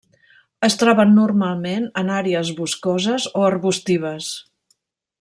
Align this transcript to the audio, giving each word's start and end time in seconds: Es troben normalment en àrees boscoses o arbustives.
Es 0.67 0.77
troben 0.83 1.11
normalment 1.17 1.85
en 2.03 2.11
àrees 2.21 2.51
boscoses 2.63 3.31
o 3.31 3.45
arbustives. 3.53 4.35